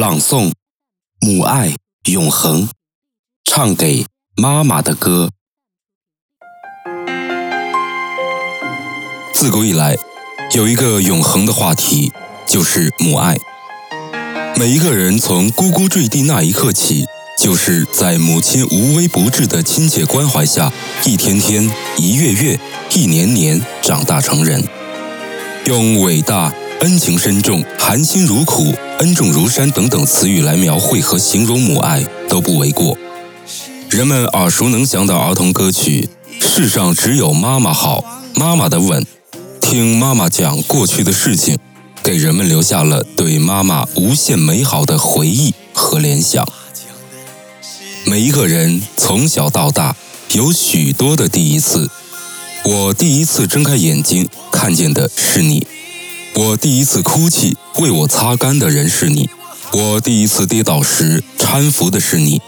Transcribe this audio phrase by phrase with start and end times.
[0.00, 0.48] 朗诵
[1.20, 1.74] 《母爱
[2.06, 2.62] 永恒》，
[3.44, 5.28] 唱给妈妈的歌。
[9.34, 9.98] 自古以来，
[10.54, 12.10] 有一个永恒的话题，
[12.46, 13.36] 就是母爱。
[14.56, 17.04] 每一个人从呱呱坠地那一刻起，
[17.38, 20.72] 就是在母亲无微不至的亲切关怀下，
[21.04, 22.58] 一天天、一月月、
[22.94, 24.66] 一年年长大成人。
[25.66, 28.74] 用伟大、恩情深重、含辛茹苦。
[29.00, 32.98] 恩重如山等等词语来描绘和形容母爱都不为过。
[33.88, 36.06] 人们耳熟能详的儿童歌曲
[36.46, 38.04] 《世上只有妈妈好》，
[38.38, 39.06] 妈妈的吻，
[39.58, 41.58] 听妈妈讲过去的事情，
[42.02, 46.46] 给人们留下了对妈妈无限美好的回忆和联想。
[48.04, 49.96] 每一个人从小到大
[50.32, 51.88] 有许多的第一次，
[52.64, 55.66] 我第一次睁开眼睛看见的是你。
[56.34, 59.28] 我第一次哭泣，为我擦干的人是你；
[59.72, 62.40] 我第一次跌倒时搀扶的是你；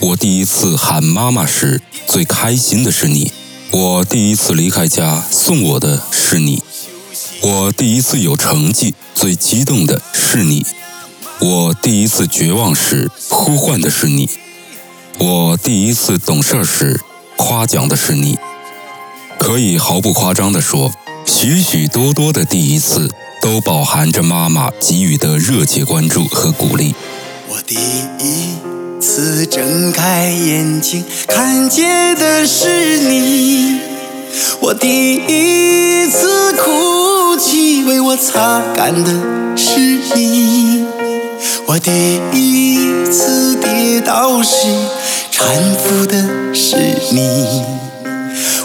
[0.00, 3.30] 我第一次喊妈妈时最开心的是你；
[3.70, 6.58] 我第一次离开家送我的是你；
[7.40, 10.62] 我第一次有成绩最激动的是你；
[11.38, 14.28] 我第一次绝望时呼唤的是你；
[15.18, 17.00] 我第一次懂事时
[17.36, 18.36] 夸奖的是你。
[19.38, 20.92] 可以毫不夸张地说，
[21.26, 23.10] 许许多多的第一次。
[23.44, 26.94] 都饱含着妈妈给予的热切关注和鼓励。
[27.46, 27.74] 我第
[28.18, 28.54] 一
[28.98, 33.80] 次睁开眼睛看见的是你，
[34.60, 39.12] 我第一次哭泣为我擦干的
[39.54, 39.78] 是
[40.16, 40.86] 你，
[41.66, 44.56] 我第一次跌倒时
[45.30, 46.76] 搀扶的是
[47.12, 47.83] 你。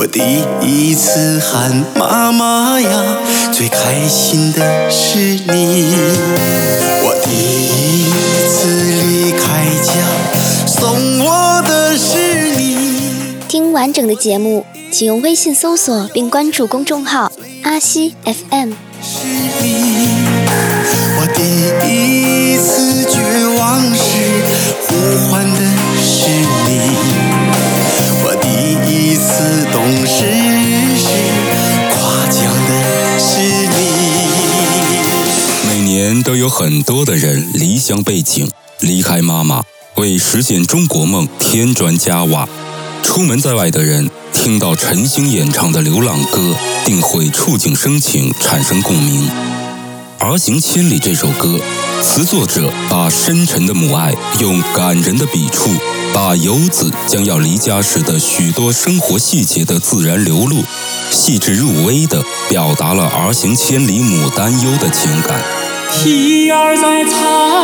[0.00, 3.18] 我第一次喊妈妈呀，
[3.52, 5.94] 最开心的是你。
[7.02, 8.10] 我第一
[8.48, 8.70] 次
[9.02, 9.92] 离开家，
[10.66, 12.78] 送我的是你。
[13.46, 17.30] 听完整的节目，请用微信搜索并关注公众号
[17.64, 18.72] 阿西 FM。
[19.02, 19.26] 是
[19.62, 20.19] 你。
[36.22, 38.50] 都有很多的人离乡背井，
[38.80, 39.62] 离开妈妈，
[39.96, 42.48] 为实现中国梦添砖加瓦。
[43.02, 49.28] 出门在外的人听到陈星演唱的《流浪歌》，定会触景生情，产生共鸣。
[50.18, 51.58] 《儿行千里》这首歌，
[52.02, 55.70] 词作者把深沉的母爱用感人的笔触。
[56.12, 60.64] 把游子将要离家时的许多生活细节的自然流露，
[61.12, 65.40] 细致入微地表达了儿行千里母担忧的情感。
[65.92, 67.59] 替儿在草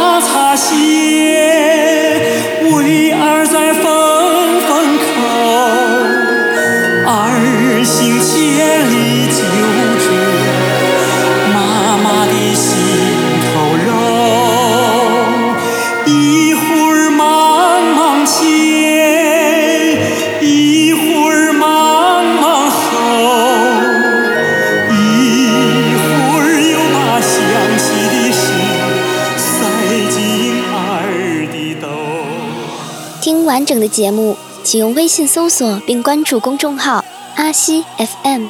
[33.26, 37.04] 听完整的节目，请用微信搜索并关注公众号
[37.34, 38.46] “阿西 FM”。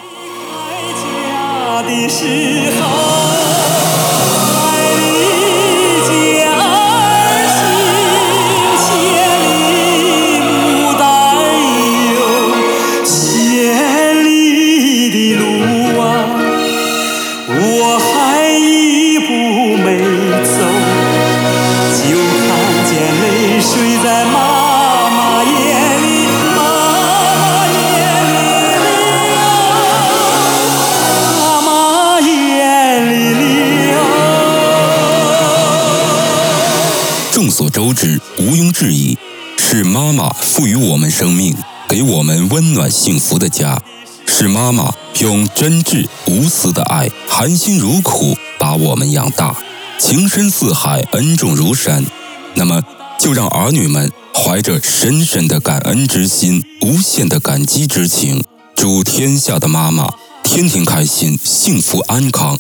[37.36, 39.18] 众所周知，毋庸置疑，
[39.58, 41.54] 是妈妈赋予我们生命，
[41.86, 43.78] 给我们温暖幸福的家；
[44.24, 49.54] 是妈妈用真挚无私的爱，含辛茹苦把我们养大，
[49.98, 52.06] 情深似海，恩重如山。
[52.54, 52.82] 那么，
[53.20, 58.42] 就让儿女们怀着深深的感恩之心，无限的感激之情，
[58.74, 60.08] 祝天下的妈妈
[60.42, 62.58] 天天开心，幸福安康。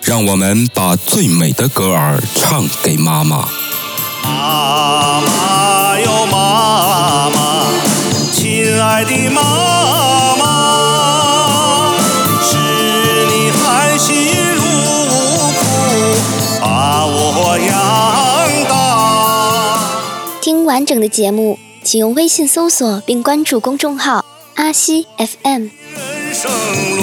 [0.00, 3.46] 让我们把最美的歌儿唱给妈妈。
[4.24, 7.66] 妈妈哟，妈妈，
[8.32, 9.42] 亲爱的妈
[10.36, 10.42] 妈，
[12.42, 12.56] 是
[13.26, 14.14] 你含辛
[14.54, 14.62] 茹
[15.52, 15.62] 苦
[16.60, 17.70] 把我养
[18.68, 18.72] 大。
[20.40, 24.24] 听完整的节目，请用微信搜索并关注公众号
[24.56, 25.68] “阿西 FM”。
[25.96, 27.02] 人生路，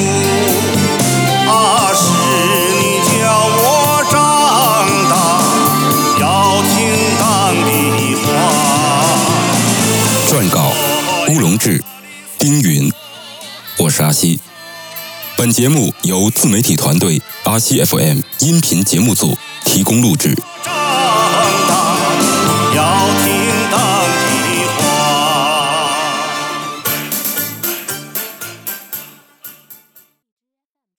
[10.31, 10.71] 撰稿：
[11.27, 11.83] 乌龙志、
[12.39, 12.89] 丁云。
[13.77, 14.39] 我是阿西。
[15.35, 20.33] 本节目由自媒体团队阿西 FM 音频节目组提供录制。